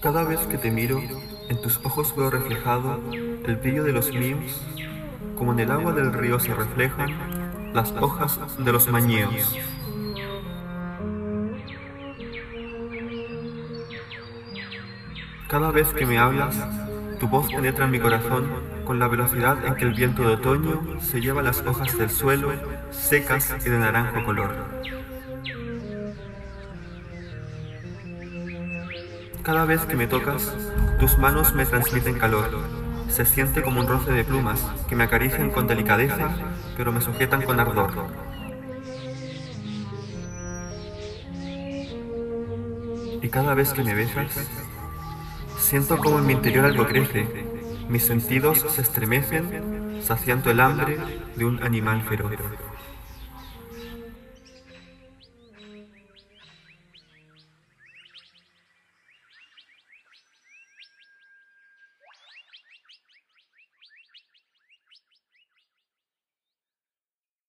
Cada 0.00 0.24
vez 0.24 0.40
que 0.46 0.56
te 0.56 0.70
miro, 0.70 0.98
en 1.50 1.60
tus 1.60 1.78
ojos 1.84 2.16
veo 2.16 2.30
reflejado 2.30 3.02
el 3.12 3.56
brillo 3.56 3.84
de 3.84 3.92
los 3.92 4.10
míos, 4.10 4.62
como 5.36 5.52
en 5.52 5.60
el 5.60 5.70
agua 5.70 5.92
del 5.92 6.14
río 6.14 6.40
se 6.40 6.54
reflejan 6.54 7.72
las 7.74 7.92
hojas 7.92 8.40
de 8.58 8.72
los 8.72 8.88
mañeos. 8.88 9.58
Cada 15.48 15.70
vez 15.70 15.92
que 15.92 16.06
me 16.06 16.18
hablas, 16.18 16.56
tu 17.18 17.28
voz 17.28 17.52
penetra 17.52 17.84
en 17.84 17.90
mi 17.90 18.00
corazón 18.00 18.48
con 18.86 18.98
la 18.98 19.06
velocidad 19.06 19.66
en 19.66 19.74
que 19.74 19.84
el 19.84 19.92
viento 19.92 20.22
de 20.22 20.32
otoño 20.34 20.98
se 21.02 21.20
lleva 21.20 21.42
las 21.42 21.60
hojas 21.66 21.98
del 21.98 22.08
suelo 22.08 22.52
secas 22.90 23.54
y 23.66 23.68
de 23.68 23.78
naranjo 23.78 24.24
color. 24.24 24.54
Cada 29.42 29.64
vez 29.64 29.80
que 29.86 29.96
me 29.96 30.06
tocas, 30.06 30.54
tus 30.98 31.16
manos 31.16 31.54
me 31.54 31.64
transmiten 31.64 32.18
calor. 32.18 32.50
Se 33.08 33.24
siente 33.24 33.62
como 33.62 33.80
un 33.80 33.88
roce 33.88 34.12
de 34.12 34.22
plumas 34.22 34.60
que 34.86 34.94
me 34.94 35.04
acarician 35.04 35.50
con 35.50 35.66
delicadeza, 35.66 36.30
pero 36.76 36.92
me 36.92 37.00
sujetan 37.00 37.42
con 37.42 37.58
ardor. 37.58 37.90
Y 43.22 43.28
cada 43.30 43.54
vez 43.54 43.72
que 43.72 43.82
me 43.82 43.94
besas, 43.94 44.30
siento 45.58 45.96
como 45.98 46.18
en 46.18 46.26
mi 46.26 46.34
interior 46.34 46.66
algo 46.66 46.86
crece. 46.86 47.26
Mis 47.88 48.04
sentidos 48.04 48.66
se 48.68 48.82
estremecen, 48.82 50.00
saciando 50.02 50.50
el 50.50 50.60
hambre 50.60 50.98
de 51.36 51.44
un 51.46 51.62
animal 51.62 52.02
feroz. 52.02 52.32